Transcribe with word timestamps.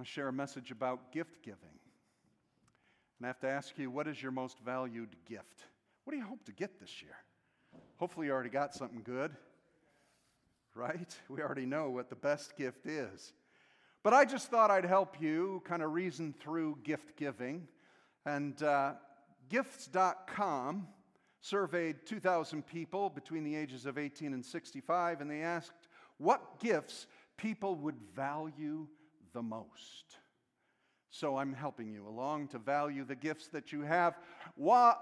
want 0.00 0.06
to 0.06 0.12
share 0.14 0.28
a 0.28 0.32
message 0.32 0.70
about 0.70 1.12
gift 1.12 1.42
giving. 1.42 1.78
And 3.18 3.26
I 3.26 3.26
have 3.26 3.40
to 3.40 3.48
ask 3.50 3.76
you, 3.76 3.90
what 3.90 4.08
is 4.08 4.22
your 4.22 4.32
most 4.32 4.58
valued 4.60 5.14
gift? 5.28 5.66
What 6.04 6.12
do 6.14 6.16
you 6.18 6.24
hope 6.24 6.42
to 6.46 6.52
get 6.52 6.80
this 6.80 7.02
year? 7.02 7.16
Hopefully, 7.98 8.28
you 8.28 8.32
already 8.32 8.48
got 8.48 8.72
something 8.72 9.02
good, 9.04 9.30
right? 10.74 11.14
We 11.28 11.42
already 11.42 11.66
know 11.66 11.90
what 11.90 12.08
the 12.08 12.16
best 12.16 12.56
gift 12.56 12.86
is. 12.86 13.34
But 14.02 14.14
I 14.14 14.24
just 14.24 14.50
thought 14.50 14.70
I'd 14.70 14.86
help 14.86 15.20
you 15.20 15.62
kind 15.66 15.82
of 15.82 15.92
reason 15.92 16.34
through 16.40 16.78
gift 16.82 17.18
giving. 17.18 17.68
And 18.24 18.62
uh, 18.62 18.94
gifts.com 19.50 20.88
surveyed 21.42 22.06
2,000 22.06 22.66
people 22.66 23.10
between 23.10 23.44
the 23.44 23.54
ages 23.54 23.84
of 23.84 23.98
18 23.98 24.32
and 24.32 24.46
65, 24.46 25.20
and 25.20 25.30
they 25.30 25.42
asked 25.42 25.88
what 26.16 26.58
gifts 26.58 27.06
people 27.36 27.74
would 27.74 28.00
value 28.16 28.86
the 29.32 29.42
most. 29.42 30.16
So 31.10 31.36
I'm 31.36 31.52
helping 31.52 31.92
you 31.92 32.06
along 32.08 32.48
to 32.48 32.58
value 32.58 33.04
the 33.04 33.16
gifts 33.16 33.48
that 33.48 33.72
you 33.72 33.82
have. 33.82 34.18
Why, 34.54 34.94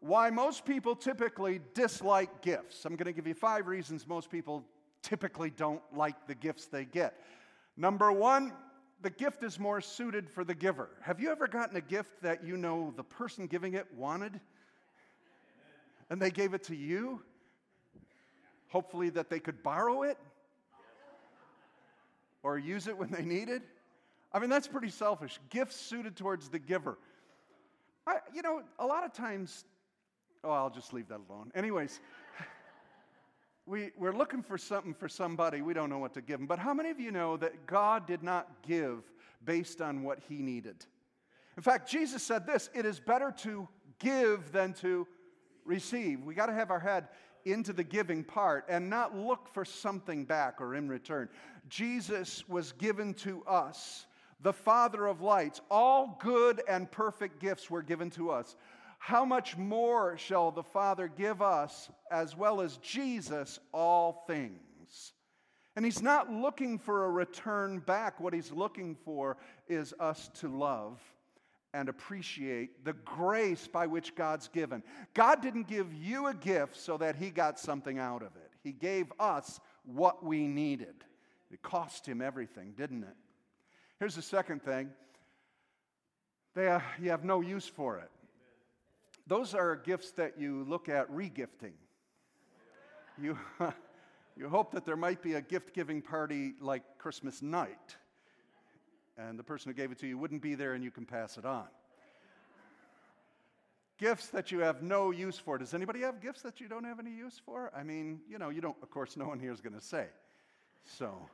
why 0.00 0.30
most 0.30 0.64
people 0.64 0.96
typically 0.96 1.60
dislike 1.74 2.40
gifts. 2.40 2.84
I'm 2.84 2.96
going 2.96 3.06
to 3.06 3.12
give 3.12 3.26
you 3.26 3.34
five 3.34 3.66
reasons 3.66 4.06
most 4.06 4.30
people 4.30 4.64
typically 5.02 5.50
don't 5.50 5.82
like 5.94 6.26
the 6.26 6.34
gifts 6.34 6.66
they 6.66 6.84
get. 6.84 7.14
Number 7.76 8.10
one, 8.10 8.52
the 9.02 9.10
gift 9.10 9.42
is 9.42 9.58
more 9.58 9.80
suited 9.80 10.28
for 10.28 10.44
the 10.44 10.54
giver. 10.54 10.90
Have 11.02 11.20
you 11.20 11.30
ever 11.30 11.46
gotten 11.48 11.76
a 11.76 11.80
gift 11.80 12.22
that 12.22 12.44
you 12.44 12.56
know 12.56 12.92
the 12.96 13.04
person 13.04 13.46
giving 13.46 13.74
it 13.74 13.86
wanted? 13.94 14.40
And 16.10 16.20
they 16.20 16.30
gave 16.30 16.54
it 16.54 16.64
to 16.64 16.76
you? 16.76 17.22
Hopefully, 18.68 19.10
that 19.10 19.30
they 19.30 19.40
could 19.40 19.62
borrow 19.62 20.02
it 20.02 20.18
or 22.42 22.58
use 22.58 22.86
it 22.86 22.96
when 22.96 23.10
they 23.10 23.24
needed? 23.24 23.62
I 24.32 24.38
mean, 24.38 24.50
that's 24.50 24.68
pretty 24.68 24.90
selfish. 24.90 25.40
Gifts 25.50 25.76
suited 25.76 26.16
towards 26.16 26.48
the 26.48 26.58
giver. 26.58 26.98
I, 28.06 28.18
you 28.34 28.42
know, 28.42 28.62
a 28.78 28.86
lot 28.86 29.04
of 29.04 29.12
times, 29.12 29.64
oh, 30.44 30.50
I'll 30.50 30.70
just 30.70 30.92
leave 30.92 31.08
that 31.08 31.20
alone. 31.28 31.50
Anyways, 31.54 32.00
we, 33.66 33.90
we're 33.98 34.16
looking 34.16 34.42
for 34.42 34.56
something 34.56 34.94
for 34.94 35.08
somebody. 35.08 35.62
We 35.62 35.74
don't 35.74 35.90
know 35.90 35.98
what 35.98 36.14
to 36.14 36.20
give 36.20 36.38
them. 36.38 36.46
But 36.46 36.58
how 36.58 36.72
many 36.72 36.90
of 36.90 37.00
you 37.00 37.10
know 37.10 37.36
that 37.38 37.66
God 37.66 38.06
did 38.06 38.22
not 38.22 38.48
give 38.66 39.02
based 39.44 39.80
on 39.80 40.02
what 40.02 40.20
he 40.28 40.36
needed? 40.36 40.86
In 41.56 41.62
fact, 41.62 41.90
Jesus 41.90 42.22
said 42.22 42.46
this 42.46 42.70
it 42.72 42.86
is 42.86 43.00
better 43.00 43.34
to 43.38 43.68
give 43.98 44.52
than 44.52 44.72
to 44.74 45.06
receive. 45.64 46.24
We 46.24 46.34
got 46.34 46.46
to 46.46 46.54
have 46.54 46.70
our 46.70 46.80
head 46.80 47.08
into 47.44 47.72
the 47.72 47.84
giving 47.84 48.24
part 48.24 48.64
and 48.68 48.90
not 48.90 49.16
look 49.16 49.48
for 49.52 49.64
something 49.64 50.24
back 50.24 50.60
or 50.60 50.74
in 50.74 50.88
return. 50.88 51.28
Jesus 51.70 52.46
was 52.48 52.72
given 52.72 53.14
to 53.14 53.42
us 53.44 54.06
the 54.42 54.52
Father 54.52 55.06
of 55.06 55.20
lights. 55.20 55.60
All 55.70 56.18
good 56.20 56.62
and 56.68 56.90
perfect 56.90 57.40
gifts 57.40 57.70
were 57.70 57.82
given 57.82 58.10
to 58.10 58.30
us. 58.30 58.56
How 58.98 59.24
much 59.24 59.56
more 59.56 60.18
shall 60.18 60.50
the 60.50 60.62
Father 60.62 61.08
give 61.08 61.40
us, 61.40 61.88
as 62.10 62.36
well 62.36 62.60
as 62.60 62.76
Jesus, 62.78 63.58
all 63.72 64.24
things? 64.26 65.12
And 65.76 65.84
He's 65.84 66.02
not 66.02 66.30
looking 66.30 66.78
for 66.78 67.06
a 67.06 67.10
return 67.10 67.78
back. 67.78 68.20
What 68.20 68.34
He's 68.34 68.52
looking 68.52 68.96
for 69.04 69.38
is 69.68 69.94
us 69.98 70.28
to 70.40 70.48
love 70.48 71.00
and 71.72 71.88
appreciate 71.88 72.84
the 72.84 72.92
grace 72.92 73.68
by 73.68 73.86
which 73.86 74.14
God's 74.16 74.48
given. 74.48 74.82
God 75.14 75.40
didn't 75.40 75.68
give 75.68 75.94
you 75.94 76.26
a 76.26 76.34
gift 76.34 76.76
so 76.76 76.98
that 76.98 77.16
He 77.16 77.30
got 77.30 77.58
something 77.58 77.98
out 77.98 78.22
of 78.22 78.34
it, 78.36 78.50
He 78.62 78.72
gave 78.72 79.12
us 79.18 79.60
what 79.84 80.24
we 80.24 80.46
needed. 80.46 81.04
It 81.50 81.62
cost 81.62 82.06
Him 82.06 82.22
everything, 82.22 82.74
didn't 82.76 83.02
it? 83.02 83.16
Here's 83.98 84.14
the 84.14 84.22
second 84.22 84.62
thing 84.62 84.90
they, 86.54 86.68
uh, 86.68 86.80
you 87.00 87.10
have 87.10 87.24
no 87.24 87.40
use 87.40 87.66
for 87.66 87.98
it. 87.98 88.10
Those 89.26 89.54
are 89.54 89.76
gifts 89.76 90.10
that 90.12 90.38
you 90.38 90.64
look 90.64 90.88
at 90.88 91.08
regifting. 91.12 91.74
You, 93.20 93.38
you 94.36 94.48
hope 94.48 94.72
that 94.72 94.84
there 94.84 94.96
might 94.96 95.22
be 95.22 95.34
a 95.34 95.40
gift 95.40 95.74
giving 95.74 96.02
party 96.02 96.54
like 96.60 96.82
Christmas 96.98 97.40
night, 97.40 97.96
and 99.16 99.38
the 99.38 99.44
person 99.44 99.70
who 99.70 99.76
gave 99.76 99.92
it 99.92 99.98
to 99.98 100.06
you 100.06 100.18
wouldn't 100.18 100.42
be 100.42 100.54
there 100.54 100.72
and 100.72 100.82
you 100.82 100.90
can 100.90 101.06
pass 101.06 101.36
it 101.36 101.44
on. 101.44 101.66
Gifts 103.98 104.28
that 104.28 104.50
you 104.50 104.60
have 104.60 104.82
no 104.82 105.10
use 105.10 105.38
for. 105.38 105.58
Does 105.58 105.74
anybody 105.74 106.00
have 106.00 106.22
gifts 106.22 106.40
that 106.42 106.58
you 106.58 106.68
don't 106.68 106.84
have 106.84 106.98
any 106.98 107.10
use 107.10 107.38
for? 107.44 107.70
I 107.76 107.82
mean, 107.82 108.20
you 108.28 108.38
know, 108.38 108.48
you 108.48 108.62
don't, 108.62 108.76
of 108.82 108.90
course, 108.90 109.14
no 109.14 109.28
one 109.28 109.38
here 109.38 109.52
is 109.52 109.60
going 109.60 109.74
to 109.74 109.80
say. 109.80 110.06
So. 110.84 111.28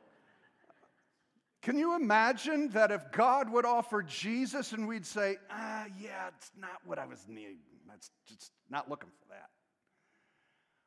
Can 1.67 1.77
you 1.77 1.97
imagine 1.97 2.69
that 2.69 2.93
if 2.93 3.11
God 3.11 3.51
would 3.51 3.67
offer 3.67 4.01
Jesus 4.01 4.71
and 4.71 4.87
we'd 4.87 5.05
say, 5.05 5.37
ah, 5.51 5.87
yeah, 6.01 6.29
it's 6.29 6.53
not 6.57 6.79
what 6.85 6.97
I 6.97 7.07
was 7.07 7.27
needing. 7.27 7.59
That's 7.89 8.09
just 8.29 8.53
not 8.71 8.89
looking 8.89 9.09
for 9.09 9.27
that. 9.31 9.49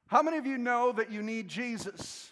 How 0.08 0.22
many 0.22 0.38
of 0.38 0.46
you 0.46 0.58
know 0.58 0.94
that 0.94 1.12
you 1.12 1.22
need 1.22 1.50
Jesus? 1.50 2.32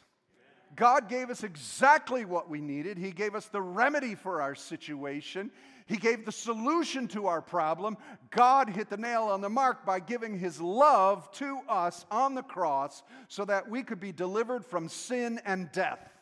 God 0.78 1.10
gave 1.10 1.30
us 1.30 1.44
exactly 1.44 2.24
what 2.24 2.50
we 2.50 2.62
needed. 2.62 2.98
He 2.98 3.12
gave 3.12 3.36
us 3.36 3.48
the 3.48 3.62
remedy 3.62 4.16
for 4.16 4.42
our 4.42 4.56
situation. 4.56 5.52
He 5.86 5.98
gave 5.98 6.24
the 6.24 6.32
solution 6.32 7.10
to 7.10 7.28
our 7.28 7.42
problem. 7.42 7.98
God 8.30 8.70
hit 8.70 8.90
the 8.90 8.96
nail 8.96 9.24
on 9.24 9.42
the 9.42 9.50
mark 9.50 9.86
by 9.86 10.00
giving 10.00 10.40
His 10.40 10.62
love 10.62 11.30
to 11.34 11.60
us 11.68 12.06
on 12.10 12.34
the 12.34 12.44
cross 12.44 13.04
so 13.28 13.44
that 13.44 13.70
we 13.70 13.84
could 13.84 14.00
be 14.00 14.14
delivered 14.14 14.64
from 14.64 14.88
sin 14.88 15.42
and 15.46 15.70
death. 15.74 16.17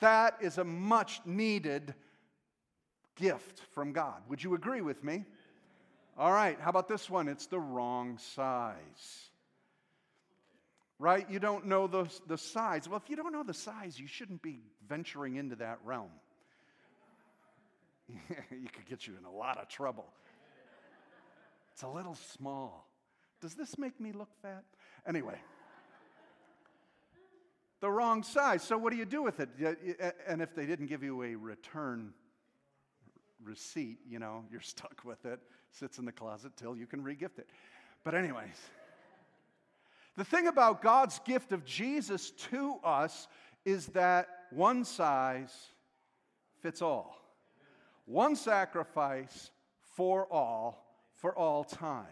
That 0.00 0.36
is 0.40 0.58
a 0.58 0.64
much 0.64 1.20
needed 1.24 1.94
gift 3.16 3.60
from 3.72 3.92
God. 3.92 4.22
Would 4.28 4.42
you 4.42 4.54
agree 4.54 4.80
with 4.80 5.02
me? 5.02 5.24
All 6.16 6.32
right, 6.32 6.58
how 6.60 6.70
about 6.70 6.88
this 6.88 7.08
one? 7.08 7.28
It's 7.28 7.46
the 7.46 7.60
wrong 7.60 8.18
size. 8.18 9.30
Right? 10.98 11.28
You 11.30 11.38
don't 11.38 11.66
know 11.66 11.86
the, 11.86 12.08
the 12.26 12.38
size. 12.38 12.88
Well, 12.88 13.00
if 13.02 13.08
you 13.08 13.16
don't 13.16 13.32
know 13.32 13.44
the 13.44 13.54
size, 13.54 13.98
you 14.00 14.08
shouldn't 14.08 14.42
be 14.42 14.62
venturing 14.88 15.36
into 15.36 15.56
that 15.56 15.78
realm. 15.84 16.10
you 18.08 18.68
could 18.72 18.86
get 18.88 19.06
you 19.06 19.14
in 19.16 19.24
a 19.24 19.30
lot 19.30 19.58
of 19.58 19.68
trouble. 19.68 20.06
It's 21.72 21.82
a 21.82 21.88
little 21.88 22.16
small. 22.36 22.88
Does 23.40 23.54
this 23.54 23.78
make 23.78 24.00
me 24.00 24.10
look 24.10 24.30
fat? 24.42 24.64
Anyway 25.06 25.38
the 27.80 27.90
wrong 27.90 28.22
size. 28.22 28.62
So, 28.62 28.76
what 28.76 28.92
do 28.92 28.98
you 28.98 29.04
do 29.04 29.22
with 29.22 29.40
it? 29.40 29.48
And 30.26 30.42
if 30.42 30.54
they 30.54 30.66
didn't 30.66 30.86
give 30.86 31.02
you 31.02 31.22
a 31.22 31.34
return 31.34 32.12
receipt, 33.42 33.98
you 34.08 34.18
know, 34.18 34.44
you're 34.50 34.60
stuck 34.60 35.02
with 35.04 35.24
it, 35.24 35.40
sits 35.70 35.98
in 35.98 36.04
the 36.04 36.12
closet 36.12 36.52
till 36.56 36.76
you 36.76 36.86
can 36.86 37.02
regift 37.02 37.38
it. 37.38 37.48
But, 38.04 38.14
anyways, 38.14 38.56
the 40.16 40.24
thing 40.24 40.48
about 40.48 40.82
God's 40.82 41.20
gift 41.20 41.52
of 41.52 41.64
Jesus 41.64 42.30
to 42.50 42.76
us 42.82 43.28
is 43.64 43.86
that 43.88 44.28
one 44.50 44.84
size 44.84 45.54
fits 46.60 46.82
all, 46.82 47.16
one 48.06 48.34
sacrifice 48.34 49.50
for 49.94 50.26
all, 50.32 50.84
for 51.14 51.36
all 51.36 51.64
time. 51.64 52.06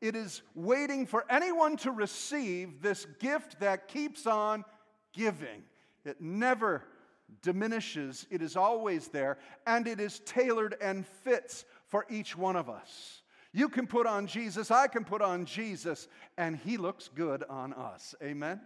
It 0.00 0.16
is 0.16 0.42
waiting 0.54 1.06
for 1.06 1.24
anyone 1.28 1.76
to 1.78 1.90
receive 1.90 2.80
this 2.80 3.06
gift 3.18 3.60
that 3.60 3.88
keeps 3.88 4.26
on 4.26 4.64
giving. 5.12 5.62
It 6.04 6.20
never 6.20 6.84
diminishes, 7.42 8.26
it 8.30 8.42
is 8.42 8.56
always 8.56 9.08
there, 9.08 9.38
and 9.66 9.86
it 9.86 10.00
is 10.00 10.20
tailored 10.20 10.76
and 10.80 11.06
fits 11.06 11.64
for 11.86 12.06
each 12.10 12.36
one 12.36 12.56
of 12.56 12.68
us. 12.68 13.22
You 13.52 13.68
can 13.68 13.86
put 13.86 14.06
on 14.06 14.26
Jesus, 14.26 14.70
I 14.70 14.86
can 14.86 15.04
put 15.04 15.22
on 15.22 15.44
Jesus, 15.44 16.08
and 16.36 16.56
he 16.56 16.76
looks 16.76 17.08
good 17.14 17.44
on 17.48 17.72
us. 17.72 18.14
Amen? 18.22 18.60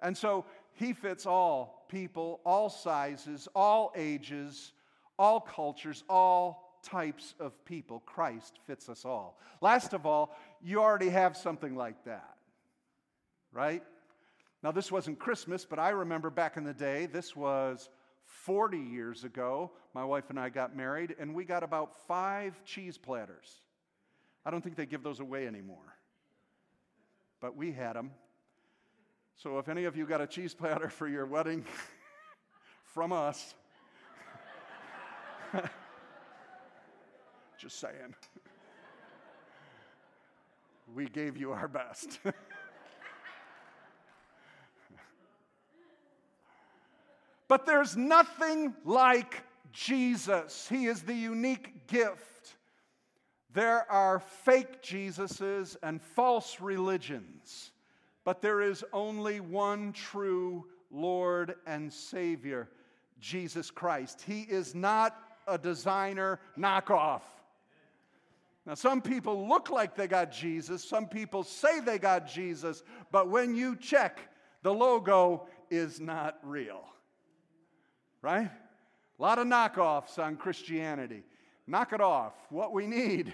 And 0.00 0.16
so 0.16 0.44
he 0.74 0.92
fits 0.92 1.26
all 1.26 1.86
people, 1.88 2.40
all 2.44 2.70
sizes, 2.70 3.48
all 3.54 3.92
ages, 3.96 4.72
all 5.18 5.40
cultures, 5.40 6.04
all 6.08 6.78
types 6.82 7.34
of 7.40 7.64
people. 7.64 8.00
Christ 8.06 8.58
fits 8.66 8.88
us 8.88 9.04
all. 9.04 9.38
Last 9.60 9.92
of 9.92 10.06
all, 10.06 10.36
you 10.62 10.80
already 10.80 11.08
have 11.08 11.36
something 11.36 11.74
like 11.74 12.04
that, 12.04 12.36
right? 13.52 13.82
Now, 14.62 14.72
this 14.72 14.90
wasn't 14.90 15.18
Christmas, 15.18 15.64
but 15.64 15.78
I 15.78 15.90
remember 15.90 16.30
back 16.30 16.56
in 16.56 16.64
the 16.64 16.74
day, 16.74 17.06
this 17.06 17.36
was 17.36 17.88
40 18.24 18.78
years 18.78 19.22
ago. 19.24 19.70
My 19.94 20.04
wife 20.04 20.30
and 20.30 20.38
I 20.38 20.48
got 20.48 20.76
married, 20.76 21.14
and 21.18 21.34
we 21.34 21.44
got 21.44 21.62
about 21.62 22.06
five 22.06 22.64
cheese 22.64 22.98
platters. 22.98 23.48
I 24.44 24.50
don't 24.50 24.62
think 24.62 24.76
they 24.76 24.86
give 24.86 25.02
those 25.02 25.20
away 25.20 25.46
anymore, 25.46 25.96
but 27.40 27.56
we 27.56 27.70
had 27.70 27.94
them. 27.94 28.10
So, 29.36 29.58
if 29.58 29.68
any 29.68 29.84
of 29.84 29.96
you 29.96 30.06
got 30.06 30.20
a 30.20 30.26
cheese 30.26 30.54
platter 30.54 30.88
for 30.88 31.06
your 31.06 31.24
wedding 31.24 31.64
from 32.84 33.12
us, 33.12 33.54
just 37.58 37.78
saying, 37.78 38.14
we 40.94 41.06
gave 41.06 41.36
you 41.36 41.52
our 41.52 41.68
best. 41.68 42.18
But 47.48 47.64
there's 47.64 47.96
nothing 47.96 48.74
like 48.84 49.42
Jesus. 49.72 50.68
He 50.68 50.86
is 50.86 51.02
the 51.02 51.14
unique 51.14 51.86
gift. 51.86 52.56
There 53.54 53.90
are 53.90 54.20
fake 54.20 54.82
Jesuses 54.82 55.76
and 55.82 56.02
false 56.02 56.60
religions, 56.60 57.72
but 58.24 58.42
there 58.42 58.60
is 58.60 58.84
only 58.92 59.40
one 59.40 59.92
true 59.92 60.66
Lord 60.90 61.54
and 61.66 61.90
Savior, 61.92 62.68
Jesus 63.18 63.70
Christ. 63.70 64.22
He 64.26 64.42
is 64.42 64.74
not 64.74 65.16
a 65.46 65.56
designer 65.56 66.38
knockoff. 66.58 67.22
Now, 68.66 68.74
some 68.74 69.00
people 69.00 69.48
look 69.48 69.70
like 69.70 69.96
they 69.96 70.06
got 70.06 70.30
Jesus, 70.30 70.84
some 70.84 71.06
people 71.06 71.42
say 71.42 71.80
they 71.80 71.98
got 71.98 72.28
Jesus, 72.28 72.82
but 73.10 73.30
when 73.30 73.56
you 73.56 73.76
check, 73.76 74.20
the 74.62 74.72
logo 74.72 75.46
is 75.70 76.00
not 76.00 76.38
real. 76.42 76.84
Right? 78.22 78.50
A 79.18 79.22
lot 79.22 79.38
of 79.38 79.46
knockoffs 79.46 80.18
on 80.18 80.36
Christianity. 80.36 81.22
Knock 81.66 81.92
it 81.92 82.00
off. 82.00 82.34
What 82.50 82.72
we 82.72 82.86
need 82.86 83.32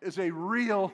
is 0.00 0.18
a 0.18 0.30
real 0.30 0.92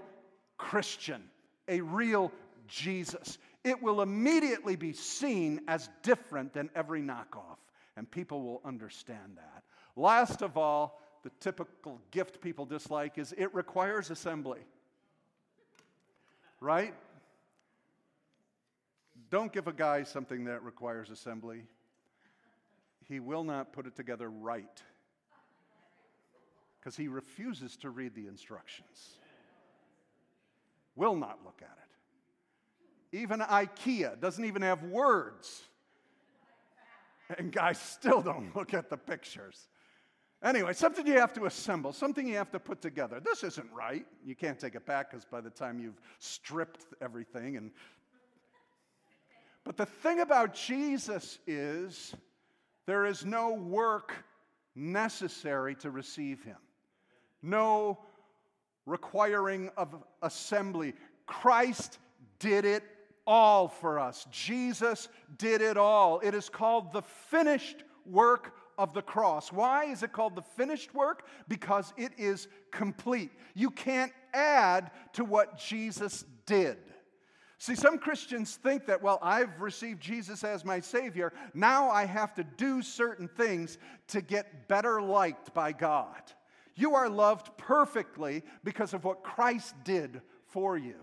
Christian, 0.58 1.22
a 1.68 1.80
real 1.80 2.32
Jesus. 2.68 3.38
It 3.64 3.82
will 3.82 4.02
immediately 4.02 4.76
be 4.76 4.92
seen 4.92 5.60
as 5.68 5.88
different 6.02 6.52
than 6.52 6.70
every 6.74 7.00
knockoff, 7.00 7.58
and 7.96 8.10
people 8.10 8.42
will 8.42 8.60
understand 8.64 9.36
that. 9.36 9.62
Last 9.96 10.42
of 10.42 10.56
all, 10.56 11.00
the 11.22 11.30
typical 11.40 12.00
gift 12.10 12.40
people 12.40 12.66
dislike 12.66 13.18
is 13.18 13.34
it 13.36 13.52
requires 13.54 14.10
assembly. 14.10 14.60
Right? 16.60 16.94
Don't 19.30 19.52
give 19.52 19.66
a 19.66 19.72
guy 19.72 20.04
something 20.04 20.44
that 20.44 20.62
requires 20.62 21.10
assembly. 21.10 21.64
He 23.08 23.20
will 23.20 23.44
not 23.44 23.72
put 23.72 23.86
it 23.86 23.94
together 23.94 24.28
right 24.28 24.82
because 26.78 26.96
he 26.96 27.08
refuses 27.08 27.76
to 27.78 27.90
read 27.90 28.14
the 28.14 28.26
instructions. 28.26 29.18
Will 30.94 31.16
not 31.16 31.40
look 31.44 31.60
at 31.62 31.76
it. 33.12 33.18
Even 33.18 33.40
IKEA 33.40 34.20
doesn't 34.20 34.44
even 34.44 34.62
have 34.62 34.82
words. 34.82 35.62
And 37.38 37.50
guys 37.50 37.80
still 37.80 38.22
don't 38.22 38.54
look 38.54 38.72
at 38.72 38.88
the 38.88 38.96
pictures. 38.96 39.68
Anyway, 40.42 40.72
something 40.74 41.06
you 41.06 41.18
have 41.18 41.32
to 41.32 41.46
assemble, 41.46 41.92
something 41.92 42.26
you 42.26 42.36
have 42.36 42.52
to 42.52 42.60
put 42.60 42.80
together. 42.80 43.20
This 43.20 43.42
isn't 43.42 43.68
right. 43.72 44.06
You 44.24 44.36
can't 44.36 44.58
take 44.58 44.76
it 44.76 44.86
back 44.86 45.10
because 45.10 45.24
by 45.24 45.40
the 45.40 45.50
time 45.50 45.80
you've 45.80 46.00
stripped 46.20 46.84
everything 47.00 47.56
and 47.56 47.72
but 49.64 49.76
the 49.76 49.86
thing 49.86 50.20
about 50.20 50.54
Jesus 50.54 51.40
is 51.48 52.14
there 52.86 53.04
is 53.06 53.24
no 53.24 53.52
work 53.52 54.14
necessary 54.74 55.74
to 55.76 55.90
receive 55.90 56.42
him 56.42 56.56
no 57.46 57.98
requiring 58.84 59.70
of 59.76 59.94
assembly. 60.22 60.94
Christ 61.26 61.98
did 62.38 62.64
it 62.64 62.82
all 63.26 63.68
for 63.68 63.98
us. 63.98 64.26
Jesus 64.30 65.08
did 65.38 65.60
it 65.60 65.76
all. 65.76 66.20
It 66.20 66.34
is 66.34 66.48
called 66.48 66.92
the 66.92 67.02
finished 67.02 67.84
work 68.04 68.54
of 68.78 68.92
the 68.92 69.02
cross. 69.02 69.50
Why 69.50 69.86
is 69.86 70.02
it 70.02 70.12
called 70.12 70.36
the 70.36 70.42
finished 70.42 70.94
work? 70.94 71.26
Because 71.48 71.92
it 71.96 72.12
is 72.18 72.46
complete. 72.70 73.32
You 73.54 73.70
can't 73.70 74.12
add 74.34 74.90
to 75.14 75.24
what 75.24 75.58
Jesus 75.58 76.24
did. 76.44 76.78
See, 77.58 77.74
some 77.74 77.98
Christians 77.98 78.56
think 78.56 78.86
that, 78.86 79.02
well, 79.02 79.18
I've 79.22 79.60
received 79.60 80.02
Jesus 80.02 80.44
as 80.44 80.64
my 80.64 80.80
Savior. 80.80 81.32
Now 81.54 81.88
I 81.90 82.04
have 82.04 82.34
to 82.34 82.44
do 82.44 82.82
certain 82.82 83.28
things 83.28 83.78
to 84.08 84.20
get 84.20 84.68
better 84.68 85.00
liked 85.00 85.54
by 85.54 85.72
God. 85.72 86.20
You 86.74 86.94
are 86.94 87.08
loved 87.08 87.56
perfectly 87.56 88.42
because 88.62 88.92
of 88.92 89.04
what 89.04 89.22
Christ 89.22 89.74
did 89.84 90.20
for 90.48 90.76
you. 90.76 90.96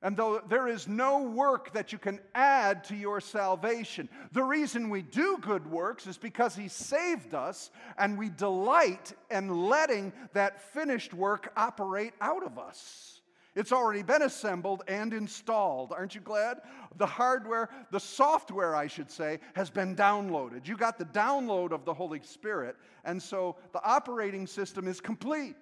And 0.00 0.16
though 0.16 0.42
there 0.48 0.66
is 0.66 0.88
no 0.88 1.22
work 1.22 1.72
that 1.74 1.92
you 1.92 1.98
can 1.98 2.18
add 2.34 2.82
to 2.84 2.96
your 2.96 3.20
salvation, 3.20 4.08
the 4.32 4.42
reason 4.42 4.90
we 4.90 5.02
do 5.02 5.38
good 5.40 5.70
works 5.70 6.08
is 6.08 6.18
because 6.18 6.56
He 6.56 6.66
saved 6.66 7.34
us 7.34 7.70
and 7.96 8.18
we 8.18 8.28
delight 8.30 9.12
in 9.30 9.68
letting 9.68 10.12
that 10.32 10.60
finished 10.72 11.14
work 11.14 11.52
operate 11.56 12.14
out 12.20 12.42
of 12.42 12.58
us. 12.58 13.21
It's 13.54 13.72
already 13.72 14.02
been 14.02 14.22
assembled 14.22 14.82
and 14.88 15.12
installed. 15.12 15.92
Aren't 15.92 16.14
you 16.14 16.22
glad? 16.22 16.62
The 16.96 17.06
hardware, 17.06 17.68
the 17.90 18.00
software, 18.00 18.74
I 18.74 18.86
should 18.86 19.10
say, 19.10 19.40
has 19.54 19.68
been 19.68 19.94
downloaded. 19.94 20.66
You 20.66 20.76
got 20.76 20.98
the 20.98 21.04
download 21.04 21.72
of 21.72 21.84
the 21.84 21.92
Holy 21.92 22.20
Spirit, 22.22 22.76
and 23.04 23.22
so 23.22 23.56
the 23.72 23.84
operating 23.84 24.46
system 24.46 24.88
is 24.88 25.00
complete. 25.00 25.54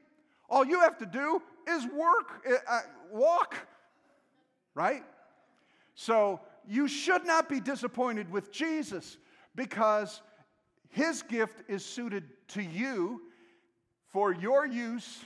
All 0.48 0.64
you 0.64 0.80
have 0.80 0.98
to 0.98 1.06
do 1.06 1.42
is 1.68 1.84
work, 1.86 2.46
uh, 2.48 2.54
uh 2.68 2.80
walk, 3.12 3.56
right? 4.74 5.02
So 5.94 6.40
you 6.68 6.86
should 6.86 7.26
not 7.26 7.48
be 7.48 7.58
disappointed 7.58 8.30
with 8.30 8.52
Jesus 8.52 9.18
because 9.56 10.22
his 10.88 11.22
gift 11.22 11.68
is 11.68 11.84
suited 11.84 12.24
to 12.48 12.62
you 12.62 13.22
for 14.12 14.32
your 14.32 14.66
use 14.66 15.24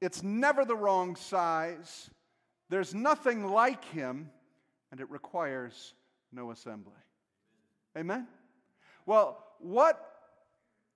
it's 0.00 0.22
never 0.22 0.64
the 0.64 0.76
wrong 0.76 1.16
size. 1.16 2.10
There's 2.68 2.94
nothing 2.94 3.46
like 3.46 3.84
him, 3.86 4.30
and 4.90 5.00
it 5.00 5.10
requires 5.10 5.94
no 6.32 6.50
assembly. 6.50 6.92
Amen? 7.96 8.26
Well, 9.06 9.44
what 9.58 10.10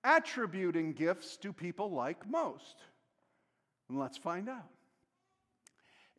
attributing 0.03 0.93
gifts 0.93 1.37
do 1.37 1.51
people 1.51 1.91
like 1.91 2.29
most? 2.29 2.77
Let's 3.89 4.17
find 4.17 4.49
out. 4.49 4.69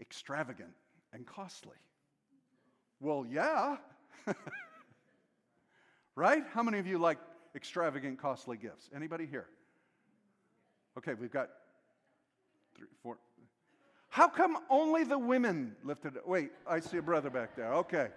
Extravagant 0.00 0.74
and 1.12 1.26
costly. 1.26 1.76
Well, 3.00 3.26
yeah. 3.28 3.76
right? 6.14 6.44
How 6.52 6.62
many 6.62 6.78
of 6.78 6.86
you 6.86 6.98
like 6.98 7.18
extravagant, 7.54 8.18
costly 8.18 8.56
gifts? 8.56 8.90
Anybody 8.94 9.26
here? 9.26 9.46
Okay, 10.98 11.14
we've 11.14 11.32
got 11.32 11.50
three, 12.76 12.88
four. 13.02 13.18
How 14.08 14.28
come 14.28 14.58
only 14.70 15.04
the 15.04 15.18
women 15.18 15.76
lifted 15.84 16.16
it? 16.16 16.26
Wait, 16.26 16.50
I 16.68 16.80
see 16.80 16.96
a 16.98 17.02
brother 17.02 17.30
back 17.30 17.54
there. 17.56 17.72
Okay. 17.74 18.08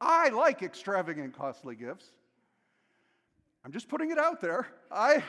I 0.00 0.28
like 0.28 0.62
extravagant, 0.62 1.36
costly 1.36 1.76
gifts. 1.76 2.06
I'm 3.64 3.72
just 3.72 3.88
putting 3.88 4.10
it 4.10 4.18
out 4.18 4.40
there. 4.40 4.66
I. 4.90 5.22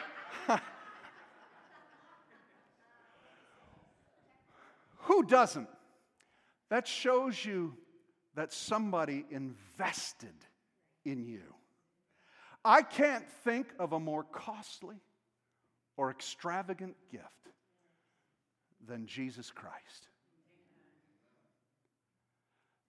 Who 4.97 5.23
doesn't? 5.23 5.69
That 6.69 6.87
shows 6.87 7.45
you 7.45 7.77
that 8.35 8.51
somebody 8.51 9.25
invested 9.29 10.33
in 11.05 11.23
you. 11.23 11.43
I 12.65 12.81
can't 12.81 13.29
think 13.43 13.67
of 13.79 13.93
a 13.93 13.99
more 13.99 14.23
costly, 14.23 14.97
or 15.97 16.11
extravagant 16.11 16.95
gift 17.11 17.25
than 18.87 19.05
Jesus 19.07 19.51
Christ. 19.51 20.09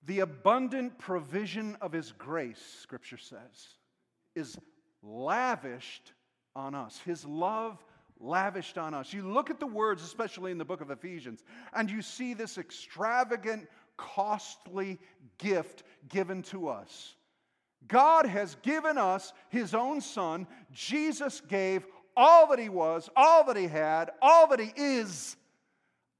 The 0.04 0.20
abundant 0.20 0.98
provision 0.98 1.76
of 1.80 1.92
His 1.92 2.12
grace, 2.12 2.62
Scripture 2.80 3.18
says, 3.18 3.68
is 4.34 4.56
lavished 5.02 6.12
on 6.54 6.74
us. 6.74 7.00
His 7.04 7.24
love 7.24 7.84
lavished 8.20 8.78
on 8.78 8.94
us. 8.94 9.12
You 9.12 9.28
look 9.28 9.50
at 9.50 9.60
the 9.60 9.66
words, 9.66 10.02
especially 10.02 10.52
in 10.52 10.58
the 10.58 10.64
book 10.64 10.80
of 10.80 10.90
Ephesians, 10.90 11.42
and 11.72 11.90
you 11.90 12.02
see 12.02 12.34
this 12.34 12.56
extravagant, 12.56 13.68
costly 13.96 14.98
gift 15.38 15.82
given 16.08 16.42
to 16.42 16.68
us. 16.68 17.16
God 17.88 18.26
has 18.26 18.56
given 18.62 18.98
us 18.98 19.32
His 19.48 19.74
own 19.74 20.00
Son. 20.00 20.46
Jesus 20.72 21.40
gave 21.40 21.86
all 22.16 22.48
that 22.48 22.58
he 22.58 22.68
was, 22.68 23.10
all 23.14 23.44
that 23.44 23.56
he 23.56 23.66
had, 23.66 24.10
all 24.22 24.48
that 24.48 24.60
he 24.60 24.72
is 24.76 25.36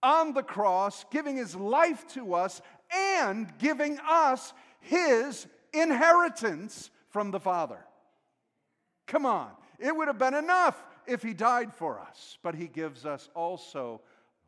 on 0.03 0.35
the 0.35 0.43
cross, 0.43 1.05
giving 1.11 1.37
his 1.37 1.57
life 1.57 2.07
to 2.09 2.35
us 2.35 2.61
and 2.95 3.53
giving 3.59 3.99
us 4.07 4.53
his 4.81 5.47
inheritance 5.73 6.91
from 7.11 7.31
the 7.31 7.41
Father. 7.41 7.79
Come 9.07 9.27
on, 9.27 9.51
it 9.79 9.95
would 9.95 10.09
have 10.09 10.19
been 10.19 10.35
enough 10.35 10.83
if 11.07 11.23
he 11.23 11.33
died 11.33 11.73
for 11.73 12.01
us, 12.01 12.39
but 12.43 12.55
he 12.55 12.67
gives 12.67 13.07
us 13.07 13.29
also 13.35 14.01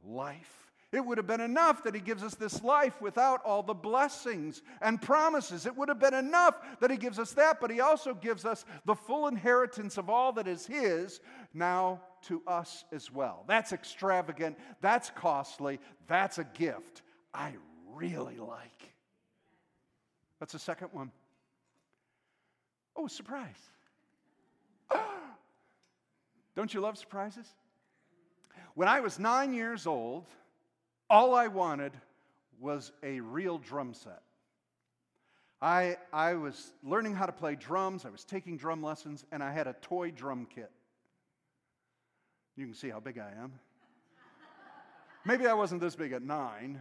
life. 0.05 0.68
It 0.91 1.05
would 1.05 1.19
have 1.19 1.27
been 1.27 1.43
enough 1.43 1.85
that 1.85 1.95
He 1.95 2.01
gives 2.01 2.23
us 2.23 2.35
this 2.35 2.63
life 2.63 3.01
without 3.03 3.45
all 3.45 3.63
the 3.63 3.75
blessings 3.75 4.63
and 4.81 5.01
promises. 5.01 5.67
It 5.67 5.77
would 5.77 5.91
have 5.91 5.99
been 5.99 6.15
enough 6.15 6.55
that 6.81 6.91
He 6.91 6.97
gives 6.97 7.19
us 7.19 7.33
that, 7.33 7.61
but 7.61 7.71
He 7.71 7.81
also 7.81 8.15
gives 8.15 8.47
us 8.47 8.65
the 8.87 8.95
full 8.95 9.27
inheritance 9.27 9.99
of 9.99 10.09
all 10.09 10.33
that 10.33 10.49
is 10.49 10.65
His 10.67 11.21
now 11.53 12.01
to 12.23 12.43
us 12.47 12.85
as 12.91 13.13
well. 13.13 13.45
That's 13.47 13.73
extravagant. 13.73 14.57
That's 14.81 15.11
costly. 15.11 15.79
That's 16.07 16.39
a 16.39 16.45
gift 16.45 17.03
I 17.35 17.53
really 17.93 18.39
like. 18.39 18.95
That's 20.41 20.53
the 20.53 20.59
second 20.59 20.89
one. 20.93 21.11
Oh, 22.97 23.09
surprise. 23.09 23.61
Don't 26.57 26.73
you 26.73 26.81
love 26.81 26.97
surprises? 26.97 27.47
When 28.75 28.89
I 28.89 29.01
was 29.01 29.19
nine 29.19 29.53
years 29.53 29.87
old, 29.87 30.25
all 31.11 31.35
I 31.35 31.49
wanted 31.49 31.93
was 32.61 32.93
a 33.03 33.21
real 33.21 33.59
drum 33.59 33.95
set. 33.95 34.23
I, 35.61 35.97
I 36.13 36.35
was 36.35 36.73
learning 36.85 37.15
how 37.15 37.27
to 37.27 37.33
play 37.33 37.57
drums, 37.57 38.05
I 38.05 38.11
was 38.11 38.25
taking 38.25 38.57
drum 38.57 38.83
lessons, 38.83 39.25
and 39.33 39.43
I 39.43 39.53
had 39.53 39.67
a 39.67 39.73
toy 39.75 40.11
drum 40.11 40.47
kit. 40.55 40.71
You 42.57 42.67
can 42.67 42.75
see 42.75 42.89
how 42.89 43.01
big 43.01 43.19
I 43.19 43.31
am. 43.41 43.53
Maybe 45.25 45.47
I 45.47 45.55
wasn't 45.55 45.81
this 45.81 45.97
big 45.97 46.13
at 46.13 46.23
nine, 46.23 46.81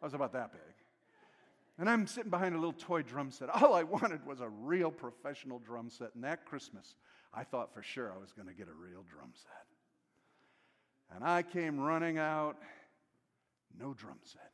I 0.00 0.06
was 0.06 0.14
about 0.14 0.32
that 0.32 0.52
big. 0.52 0.60
And 1.78 1.88
I'm 1.88 2.06
sitting 2.06 2.30
behind 2.30 2.54
a 2.54 2.58
little 2.58 2.72
toy 2.72 3.02
drum 3.02 3.30
set. 3.30 3.48
All 3.50 3.74
I 3.74 3.84
wanted 3.84 4.26
was 4.26 4.40
a 4.40 4.48
real 4.48 4.90
professional 4.90 5.60
drum 5.60 5.90
set. 5.90 6.14
And 6.14 6.24
that 6.24 6.44
Christmas, 6.44 6.96
I 7.32 7.44
thought 7.44 7.72
for 7.72 7.82
sure 7.82 8.12
I 8.12 8.18
was 8.18 8.32
going 8.32 8.48
to 8.48 8.54
get 8.54 8.66
a 8.66 8.72
real 8.72 9.04
drum 9.08 9.30
set. 9.32 11.14
And 11.14 11.24
I 11.24 11.42
came 11.42 11.78
running 11.78 12.18
out, 12.18 12.56
no 13.78 13.94
drum 13.94 14.18
set. 14.22 14.52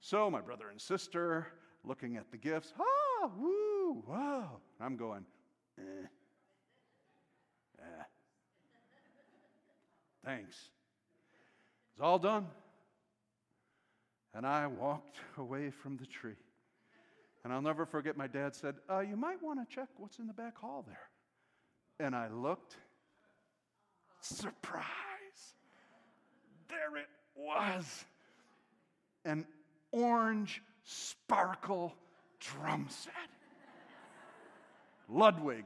So 0.00 0.30
my 0.30 0.40
brother 0.40 0.68
and 0.70 0.80
sister 0.80 1.46
looking 1.82 2.16
at 2.16 2.30
the 2.30 2.36
gifts, 2.36 2.72
ah, 2.78 3.30
woo, 3.36 4.02
wow. 4.06 4.58
I'm 4.80 4.96
going, 4.96 5.24
eh, 5.78 6.06
eh. 7.80 8.02
Thanks. 10.24 10.70
It's 11.92 12.00
all 12.00 12.18
done. 12.18 12.46
And 14.34 14.46
I 14.46 14.66
walked 14.66 15.18
away 15.38 15.70
from 15.70 15.96
the 15.96 16.06
tree. 16.06 16.34
And 17.44 17.52
I'll 17.52 17.62
never 17.62 17.84
forget 17.84 18.16
my 18.16 18.26
dad 18.26 18.54
said, 18.54 18.76
uh, 18.90 19.00
You 19.00 19.16
might 19.16 19.42
want 19.42 19.60
to 19.60 19.74
check 19.74 19.88
what's 19.98 20.18
in 20.18 20.26
the 20.26 20.32
back 20.32 20.58
hall 20.58 20.84
there. 20.86 21.10
And 22.00 22.16
I 22.16 22.28
looked. 22.28 22.76
Surprise! 24.20 24.84
There 26.68 26.96
it 26.96 27.08
was. 27.36 28.06
An 29.24 29.46
orange 29.92 30.62
sparkle 30.84 31.94
drum 32.40 32.86
set. 32.88 33.12
Ludwig. 35.08 35.64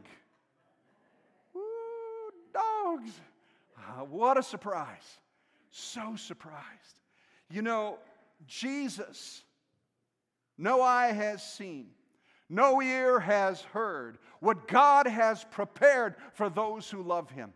Ooh, 1.56 2.30
dogs. 2.52 3.12
Uh, 3.76 4.04
what 4.04 4.36
a 4.36 4.42
surprise. 4.42 5.20
So 5.70 6.16
surprised. 6.16 6.98
You 7.50 7.62
know, 7.62 7.98
Jesus, 8.46 9.42
no 10.56 10.82
eye 10.82 11.12
has 11.12 11.42
seen, 11.42 11.88
no 12.48 12.82
ear 12.82 13.20
has 13.20 13.62
heard 13.62 14.18
what 14.40 14.68
God 14.68 15.06
has 15.06 15.44
prepared 15.50 16.16
for 16.34 16.48
those 16.48 16.90
who 16.90 17.02
love 17.02 17.30
him. 17.30 17.52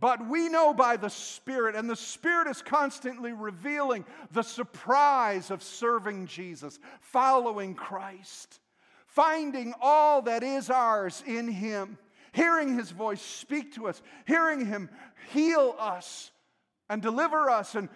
But 0.00 0.26
we 0.26 0.48
know 0.48 0.72
by 0.72 0.96
the 0.96 1.10
Spirit, 1.10 1.76
and 1.76 1.88
the 1.88 1.94
Spirit 1.94 2.48
is 2.48 2.62
constantly 2.62 3.34
revealing 3.34 4.06
the 4.32 4.42
surprise 4.42 5.50
of 5.50 5.62
serving 5.62 6.26
Jesus, 6.26 6.78
following 7.02 7.74
Christ, 7.74 8.60
finding 9.06 9.74
all 9.80 10.22
that 10.22 10.42
is 10.42 10.70
ours 10.70 11.22
in 11.26 11.48
Him, 11.48 11.98
hearing 12.32 12.76
His 12.76 12.90
voice 12.90 13.20
speak 13.20 13.74
to 13.74 13.88
us, 13.88 14.00
hearing 14.26 14.64
Him 14.64 14.88
heal 15.32 15.76
us 15.78 16.30
and 16.88 17.02
deliver 17.02 17.50
us 17.50 17.74
and 17.74 17.90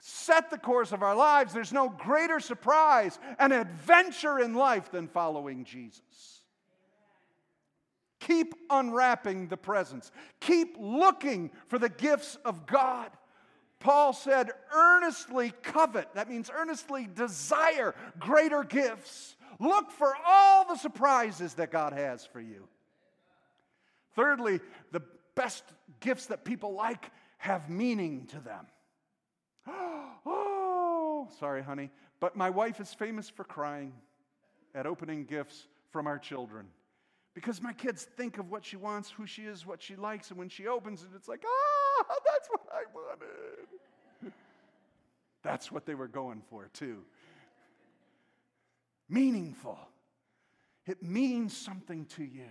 set 0.00 0.50
the 0.50 0.58
course 0.58 0.90
of 0.90 1.02
our 1.02 1.14
lives. 1.14 1.54
There's 1.54 1.72
no 1.72 1.88
greater 1.88 2.40
surprise 2.40 3.18
and 3.38 3.52
adventure 3.52 4.40
in 4.40 4.54
life 4.54 4.90
than 4.90 5.06
following 5.06 5.64
Jesus. 5.64 6.33
Keep 8.26 8.54
unwrapping 8.70 9.48
the 9.48 9.56
presents. 9.56 10.10
Keep 10.40 10.76
looking 10.78 11.50
for 11.68 11.78
the 11.78 11.90
gifts 11.90 12.38
of 12.44 12.66
God. 12.66 13.10
Paul 13.80 14.14
said, 14.14 14.50
earnestly 14.74 15.52
covet. 15.62 16.08
That 16.14 16.30
means 16.30 16.50
earnestly 16.52 17.06
desire 17.14 17.94
greater 18.18 18.64
gifts. 18.64 19.36
Look 19.60 19.90
for 19.90 20.14
all 20.26 20.66
the 20.66 20.76
surprises 20.76 21.52
that 21.54 21.70
God 21.70 21.92
has 21.92 22.24
for 22.24 22.40
you. 22.40 22.66
Thirdly, 24.14 24.60
the 24.90 25.02
best 25.34 25.64
gifts 26.00 26.26
that 26.26 26.46
people 26.46 26.72
like 26.72 27.10
have 27.36 27.68
meaning 27.68 28.26
to 28.28 28.40
them. 28.40 28.66
oh, 29.66 31.28
sorry, 31.38 31.62
honey, 31.62 31.90
but 32.20 32.36
my 32.36 32.48
wife 32.48 32.80
is 32.80 32.94
famous 32.94 33.28
for 33.28 33.44
crying 33.44 33.92
at 34.74 34.86
opening 34.86 35.26
gifts 35.26 35.66
from 35.90 36.06
our 36.06 36.18
children. 36.18 36.66
Because 37.34 37.60
my 37.60 37.72
kids 37.72 38.06
think 38.16 38.38
of 38.38 38.50
what 38.50 38.64
she 38.64 38.76
wants, 38.76 39.10
who 39.10 39.26
she 39.26 39.42
is, 39.42 39.66
what 39.66 39.82
she 39.82 39.96
likes, 39.96 40.30
and 40.30 40.38
when 40.38 40.48
she 40.48 40.68
opens 40.68 41.02
it, 41.02 41.08
it's 41.16 41.28
like, 41.28 41.42
ah, 41.44 42.04
that's 42.24 42.48
what 42.48 42.62
I 42.72 42.82
wanted. 42.94 44.32
That's 45.42 45.70
what 45.70 45.84
they 45.84 45.94
were 45.94 46.08
going 46.08 46.40
for, 46.48 46.70
too. 46.72 47.02
Meaningful. 49.10 49.78
It 50.86 51.02
means 51.02 51.54
something 51.54 52.06
to 52.16 52.24
you. 52.24 52.48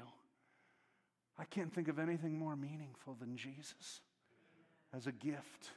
I 1.39 1.45
can't 1.45 1.73
think 1.73 1.87
of 1.87 1.97
anything 1.97 2.37
more 2.37 2.55
meaningful 2.55 3.15
than 3.19 3.35
Jesus 3.35 4.01
as 4.95 5.07
a 5.07 5.11
gift. 5.11 5.71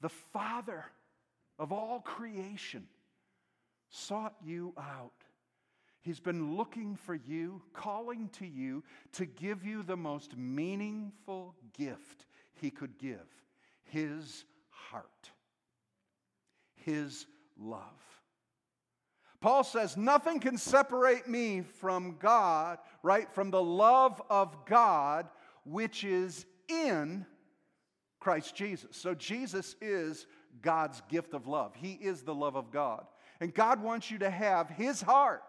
The 0.00 0.08
Father 0.08 0.86
of 1.58 1.72
all 1.72 2.00
creation 2.00 2.86
sought 3.90 4.34
you 4.42 4.72
out 4.78 5.12
He's 6.00 6.20
been 6.20 6.56
looking 6.56 6.96
for 6.96 7.14
you, 7.14 7.62
calling 7.72 8.28
to 8.34 8.46
you 8.46 8.84
to 9.12 9.26
give 9.26 9.64
you 9.64 9.82
the 9.82 9.96
most 9.96 10.36
meaningful 10.36 11.54
gift 11.76 12.26
he 12.54 12.70
could 12.70 12.98
give 12.98 13.26
his 13.86 14.44
heart, 14.70 15.30
his 16.76 17.26
love. 17.58 17.80
Paul 19.40 19.64
says, 19.64 19.96
Nothing 19.96 20.40
can 20.40 20.58
separate 20.58 21.28
me 21.28 21.62
from 21.62 22.16
God, 22.18 22.78
right? 23.02 23.32
From 23.32 23.50
the 23.50 23.62
love 23.62 24.20
of 24.30 24.64
God, 24.66 25.28
which 25.64 26.04
is 26.04 26.46
in 26.68 27.26
Christ 28.18 28.54
Jesus. 28.56 28.96
So 28.96 29.14
Jesus 29.14 29.76
is 29.80 30.26
God's 30.62 31.02
gift 31.08 31.34
of 31.34 31.46
love. 31.46 31.74
He 31.76 31.92
is 31.92 32.22
the 32.22 32.34
love 32.34 32.56
of 32.56 32.70
God. 32.70 33.06
And 33.40 33.54
God 33.54 33.82
wants 33.82 34.10
you 34.10 34.18
to 34.18 34.30
have 34.30 34.68
His 34.70 35.02
heart 35.02 35.42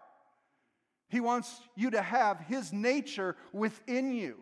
he 1.08 1.20
wants 1.20 1.60
you 1.74 1.90
to 1.90 2.02
have 2.02 2.38
His 2.40 2.72
nature 2.72 3.36
within 3.52 4.12
you. 4.12 4.36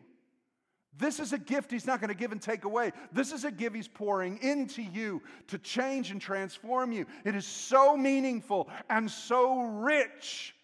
This 0.99 1.21
is 1.21 1.33
a 1.33 1.39
gift 1.39 1.71
He's 1.71 1.87
not 1.87 2.01
going 2.01 2.09
to 2.09 2.17
give 2.17 2.33
and 2.33 2.43
take 2.43 2.65
away. 2.65 2.93
This 3.13 3.33
is 3.33 3.45
a 3.45 3.51
gift 3.51 3.77
He's 3.77 3.89
pouring 3.89 4.39
into 4.43 4.83
you 4.83 5.23
to 5.49 5.59
change 5.59 6.11
and 6.11 6.21
transform 6.21 6.91
you. 6.91 7.07
It 7.25 7.35
is 7.35 7.47
so 7.47 7.97
meaningful 7.97 8.69
and 8.91 9.11
so 9.11 9.61
rich. 9.61 10.55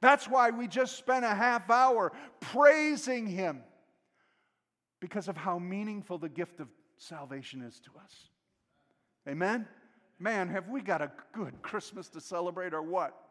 That's 0.00 0.28
why 0.28 0.50
we 0.50 0.68
just 0.68 0.98
spent 0.98 1.24
a 1.24 1.34
half 1.34 1.70
hour 1.70 2.12
praising 2.40 3.26
Him 3.26 3.62
because 5.00 5.28
of 5.28 5.36
how 5.36 5.58
meaningful 5.58 6.18
the 6.18 6.28
gift 6.28 6.60
of 6.60 6.68
salvation 6.98 7.62
is 7.62 7.80
to 7.80 7.90
us. 8.02 8.12
Amen? 9.26 9.66
Man, 10.18 10.48
have 10.48 10.68
we 10.68 10.82
got 10.82 11.00
a 11.00 11.10
good 11.32 11.62
Christmas 11.62 12.08
to 12.10 12.20
celebrate 12.20 12.74
or 12.74 12.82
what? 12.82 13.23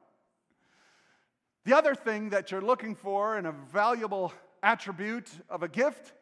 The 1.66 1.76
other 1.76 1.96
thing 1.96 2.30
that 2.32 2.52
you're 2.52 2.62
looking 2.62 2.96
for 2.96 3.38
in 3.38 3.46
a 3.46 3.52
valuable 3.52 4.34
attribute 4.62 5.30
of 5.50 5.64
a 5.64 5.68
gift, 5.68 6.14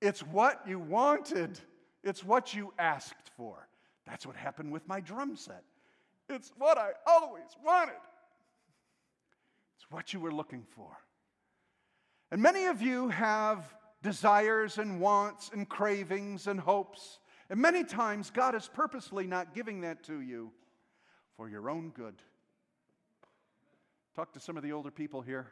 it's 0.00 0.20
what 0.20 0.60
you 0.66 0.78
wanted. 0.78 1.58
It's 2.02 2.24
what 2.24 2.54
you 2.54 2.72
asked 2.78 3.30
for. 3.36 3.68
That's 4.06 4.26
what 4.26 4.36
happened 4.36 4.72
with 4.72 4.86
my 4.88 5.00
drum 5.00 5.36
set. 5.36 5.62
It's 6.28 6.52
what 6.58 6.78
I 6.78 6.90
always 7.06 7.56
wanted. 7.64 7.94
It's 9.76 9.90
what 9.90 10.12
you 10.12 10.20
were 10.20 10.32
looking 10.32 10.64
for. 10.74 10.96
And 12.30 12.42
many 12.42 12.66
of 12.66 12.82
you 12.82 13.08
have 13.08 13.72
desires 14.02 14.78
and 14.78 15.00
wants 15.00 15.50
and 15.52 15.68
cravings 15.68 16.48
and 16.48 16.58
hopes. 16.58 17.20
And 17.50 17.60
many 17.60 17.84
times, 17.84 18.30
God 18.30 18.56
is 18.56 18.68
purposely 18.72 19.26
not 19.26 19.54
giving 19.54 19.82
that 19.82 20.02
to 20.04 20.20
you 20.20 20.50
for 21.36 21.48
your 21.48 21.70
own 21.70 21.90
good. 21.90 22.14
Talk 24.16 24.32
to 24.32 24.40
some 24.40 24.56
of 24.56 24.62
the 24.62 24.72
older 24.72 24.90
people 24.90 25.20
here 25.20 25.48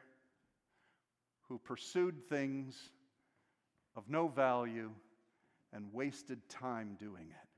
who 1.48 1.58
pursued 1.58 2.26
things 2.30 2.74
of 3.94 4.08
no 4.08 4.26
value 4.26 4.90
and 5.74 5.92
wasted 5.92 6.48
time 6.48 6.96
doing 6.98 7.26
it. 7.28 7.48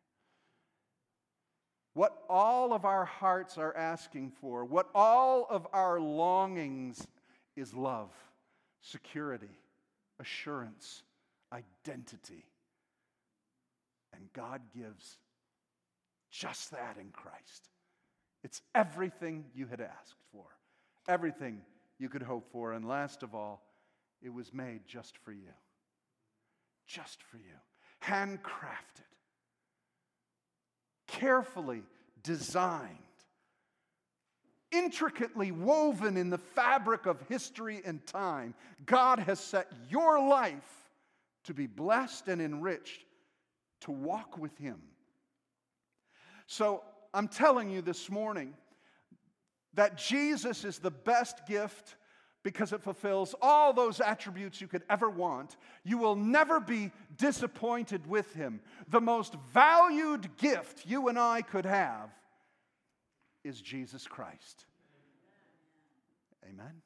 What 1.95 2.25
all 2.29 2.73
of 2.73 2.85
our 2.85 3.05
hearts 3.05 3.57
are 3.57 3.75
asking 3.77 4.33
for, 4.41 4.65
what 4.65 4.91
all 4.97 5.47
of 5.49 5.69
our 5.73 6.01
longings 6.01 7.07
is 7.55 7.73
love, 7.73 8.11
security, 8.81 9.61
assurance, 10.19 11.05
identity. 11.53 12.45
And 14.13 14.25
God 14.33 14.61
gives 14.77 15.19
just 16.33 16.73
that 16.73 16.97
in 17.01 17.11
Christ. 17.13 17.69
It's 18.43 18.61
everything 18.75 19.45
you 19.55 19.67
had 19.69 19.81
asked 19.81 20.17
for 20.33 20.56
everything 21.09 21.61
you 21.99 22.09
could 22.09 22.23
hope 22.23 22.51
for. 22.53 22.73
And 22.73 22.87
last 22.87 23.23
of 23.23 23.35
all, 23.35 23.63
it 24.23 24.33
was 24.33 24.53
made 24.53 24.81
just 24.87 25.17
for 25.19 25.33
you. 25.33 25.53
Just 26.87 27.23
for 27.23 27.37
you. 27.37 27.45
Handcrafted, 28.03 29.07
carefully 31.07 31.83
designed, 32.23 32.99
intricately 34.71 35.51
woven 35.51 36.17
in 36.17 36.31
the 36.31 36.39
fabric 36.39 37.07
of 37.07 37.21
history 37.29 37.81
and 37.85 38.07
time. 38.07 38.55
God 38.85 39.19
has 39.21 39.41
set 39.41 39.73
your 39.89 40.25
life 40.29 40.91
to 41.45 41.55
be 41.55 41.67
blessed 41.67 42.29
and 42.29 42.41
enriched, 42.43 43.05
to 43.81 43.91
walk 43.91 44.39
with 44.39 44.57
Him. 44.59 44.81
So 46.47 46.83
I'm 47.15 47.29
telling 47.29 47.71
you 47.71 47.83
this 47.83 48.11
morning 48.11 48.55
that 49.77 49.97
Jesus 49.97 50.65
is 50.65 50.79
the 50.79 50.91
best 50.91 51.47
gift 51.47 51.97
because 52.43 52.73
it 52.73 52.83
fulfills 52.83 53.35
all 53.43 53.73
those 53.73 54.01
attributes 54.01 54.61
you 54.61 54.69
could 54.69 54.85
ever 54.89 55.11
want. 55.11 55.57
You 55.85 55.99
will 55.99 56.17
never 56.17 56.61
be 56.61 56.93
disappointed 57.17 58.07
with 58.07 58.33
him. 58.35 58.61
The 58.89 59.01
most 59.01 59.35
valued 59.53 60.37
gift 60.37 60.87
you 60.87 61.09
and 61.09 61.19
I 61.19 61.43
could 61.43 61.67
have 61.67 62.11
is 63.45 63.61
Jesus 63.61 64.07
Christ. 64.07 64.65
Amen. 66.49 66.83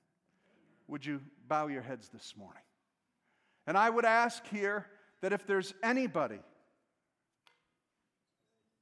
Would 0.89 1.05
you 1.05 1.21
bow 1.47 1.67
your 1.67 1.83
heads 1.83 2.09
this 2.09 2.35
morning? 2.37 2.63
And 3.67 3.77
I 3.77 3.91
would 3.91 4.05
ask 4.05 4.47
here 4.49 4.87
that 5.21 5.33
if 5.33 5.47
there's 5.47 5.75
anybody 5.83 6.41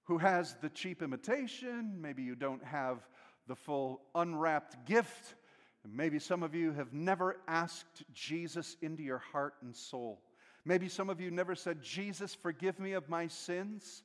who 0.05 0.19
has 0.19 0.57
the 0.62 0.71
cheap 0.71 1.03
imitation, 1.03 1.99
maybe 2.00 2.23
you 2.23 2.35
don't 2.35 2.65
have 2.65 3.07
the 3.49 3.57
full 3.57 4.02
unwrapped 4.14 4.87
gift, 4.87 5.35
maybe 5.90 6.19
some 6.19 6.43
of 6.43 6.55
you 6.55 6.73
have 6.73 6.93
never 6.93 7.38
asked 7.49 8.05
Jesus 8.12 8.76
into 8.83 9.02
your 9.02 9.19
heart 9.19 9.55
and 9.62 9.75
soul. 9.75 10.21
Maybe 10.64 10.88
some 10.88 11.09
of 11.09 11.21
you 11.21 11.31
never 11.31 11.55
said, 11.55 11.83
Jesus, 11.83 12.35
forgive 12.35 12.78
me 12.78 12.93
of 12.93 13.09
my 13.09 13.26
sins, 13.26 14.02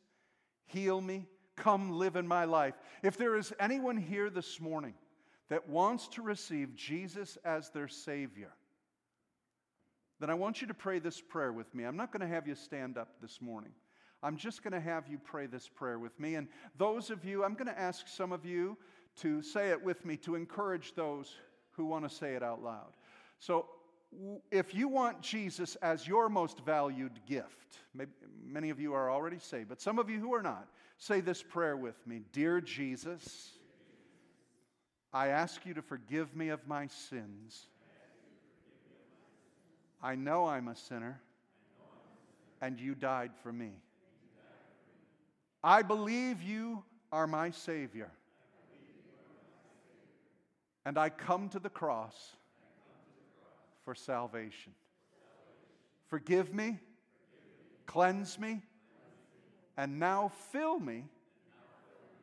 heal 0.65 1.01
me, 1.01 1.27
come 1.57 1.91
live 1.91 2.15
in 2.15 2.27
my 2.27 2.45
life. 2.45 2.75
If 3.03 3.17
there 3.17 3.35
is 3.35 3.53
anyone 3.59 3.97
here 3.97 4.29
this 4.29 4.61
morning 4.61 4.93
that 5.49 5.67
wants 5.67 6.07
to 6.09 6.21
receive 6.21 6.73
Jesus 6.75 7.37
as 7.43 7.69
their 7.69 7.89
Savior, 7.89 8.53
then 10.19 10.29
I 10.29 10.35
want 10.35 10.61
you 10.61 10.67
to 10.67 10.73
pray 10.73 10.99
this 10.99 11.19
prayer 11.19 11.51
with 11.51 11.75
me. 11.75 11.83
I'm 11.83 11.97
not 11.97 12.13
going 12.13 12.21
to 12.21 12.33
have 12.33 12.47
you 12.47 12.55
stand 12.55 12.97
up 12.97 13.09
this 13.21 13.41
morning. 13.41 13.71
I'm 14.21 14.37
just 14.37 14.63
going 14.63 14.71
to 14.71 14.79
have 14.79 15.09
you 15.09 15.17
pray 15.17 15.47
this 15.47 15.67
prayer 15.67 15.99
with 15.99 16.17
me. 16.17 16.35
And 16.35 16.47
those 16.77 17.09
of 17.09 17.25
you, 17.25 17.43
I'm 17.43 17.55
going 17.55 17.67
to 17.67 17.77
ask 17.77 18.07
some 18.07 18.31
of 18.31 18.45
you 18.45 18.77
to 19.17 19.41
say 19.41 19.69
it 19.69 19.83
with 19.83 20.05
me 20.05 20.17
to 20.17 20.35
encourage 20.35 20.95
those 20.95 21.35
who 21.71 21.85
want 21.85 22.07
to 22.07 22.15
say 22.15 22.35
it 22.35 22.43
out 22.43 22.63
loud. 22.63 22.93
So, 23.39 23.67
if 24.51 24.75
you 24.75 24.87
want 24.87 25.21
Jesus 25.21 25.75
as 25.77 26.07
your 26.07 26.29
most 26.29 26.63
valued 26.63 27.19
gift, 27.25 27.79
maybe, 27.95 28.11
many 28.45 28.69
of 28.69 28.79
you 28.79 28.93
are 28.93 29.09
already 29.09 29.39
saved, 29.39 29.69
but 29.69 29.81
some 29.81 29.97
of 29.97 30.09
you 30.09 30.19
who 30.19 30.33
are 30.35 30.43
not, 30.43 30.67
say 30.97 31.19
this 31.19 31.41
prayer 31.41 31.75
with 31.75 31.95
me 32.05 32.21
Dear 32.31 32.61
Jesus, 32.61 33.51
I 35.11 35.29
ask 35.29 35.65
you 35.65 35.73
to 35.73 35.81
forgive 35.81 36.35
me 36.35 36.49
of 36.49 36.67
my 36.67 36.87
sins. 36.87 37.67
I 40.01 40.15
know 40.15 40.45
I'm 40.45 40.67
a 40.67 40.75
sinner, 40.75 41.21
and 42.61 42.79
you 42.79 42.93
died 42.93 43.31
for 43.41 43.53
me. 43.53 43.71
I 45.63 45.81
believe 45.81 46.41
you 46.41 46.83
are 47.11 47.25
my 47.25 47.51
Savior. 47.51 48.11
And 50.85 50.97
I 50.97 51.09
come 51.09 51.49
to 51.49 51.59
the 51.59 51.69
cross 51.69 52.35
for 53.85 53.95
salvation. 53.95 54.73
Forgive 56.07 56.53
me, 56.53 56.79
cleanse 57.85 58.37
me, 58.37 58.61
and 59.77 59.99
now 59.99 60.31
fill 60.51 60.79
me 60.79 61.05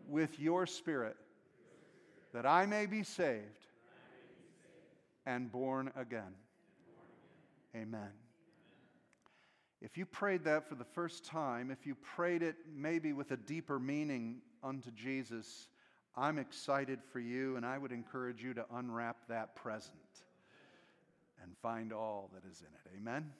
with 0.08 0.38
your 0.38 0.66
Spirit 0.66 1.16
that 2.32 2.46
I 2.46 2.66
may 2.66 2.86
be 2.86 3.02
saved 3.02 3.66
and 5.26 5.50
born 5.50 5.90
again. 5.96 6.34
Amen. 7.74 8.10
If 9.80 9.96
you 9.96 10.04
prayed 10.04 10.44
that 10.44 10.68
for 10.68 10.74
the 10.74 10.84
first 10.84 11.24
time, 11.24 11.70
if 11.70 11.86
you 11.86 11.94
prayed 11.94 12.42
it 12.42 12.56
maybe 12.72 13.12
with 13.12 13.30
a 13.30 13.36
deeper 13.36 13.78
meaning 13.78 14.42
unto 14.62 14.90
Jesus, 14.90 15.68
I'm 16.16 16.38
excited 16.38 17.00
for 17.12 17.20
you, 17.20 17.56
and 17.56 17.64
I 17.64 17.78
would 17.78 17.92
encourage 17.92 18.42
you 18.42 18.54
to 18.54 18.66
unwrap 18.74 19.16
that 19.28 19.54
present 19.54 19.94
and 21.42 21.56
find 21.62 21.92
all 21.92 22.30
that 22.34 22.48
is 22.50 22.60
in 22.60 22.66
it. 22.66 22.98
Amen. 22.98 23.30